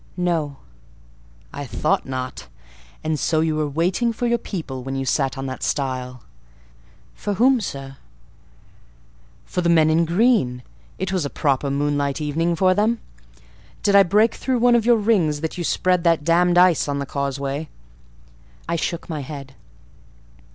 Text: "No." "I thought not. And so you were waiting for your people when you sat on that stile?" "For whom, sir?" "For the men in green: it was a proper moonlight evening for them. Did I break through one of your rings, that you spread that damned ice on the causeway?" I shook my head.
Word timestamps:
"No." 0.17 0.57
"I 1.53 1.63
thought 1.67 2.07
not. 2.07 2.47
And 3.03 3.19
so 3.19 3.41
you 3.41 3.55
were 3.55 3.67
waiting 3.67 4.11
for 4.11 4.25
your 4.25 4.39
people 4.39 4.81
when 4.83 4.95
you 4.95 5.05
sat 5.05 5.37
on 5.37 5.45
that 5.45 5.61
stile?" 5.61 6.23
"For 7.13 7.35
whom, 7.35 7.61
sir?" 7.61 7.97
"For 9.45 9.61
the 9.61 9.69
men 9.69 9.91
in 9.91 10.05
green: 10.05 10.63
it 10.97 11.11
was 11.13 11.23
a 11.23 11.29
proper 11.29 11.69
moonlight 11.69 12.19
evening 12.19 12.55
for 12.55 12.73
them. 12.73 12.97
Did 13.83 13.95
I 13.95 14.01
break 14.01 14.33
through 14.33 14.57
one 14.57 14.73
of 14.73 14.87
your 14.87 14.97
rings, 14.97 15.41
that 15.41 15.59
you 15.59 15.63
spread 15.63 16.03
that 16.03 16.23
damned 16.23 16.57
ice 16.57 16.87
on 16.87 16.97
the 16.97 17.05
causeway?" 17.05 17.69
I 18.67 18.77
shook 18.77 19.07
my 19.07 19.19
head. 19.19 19.53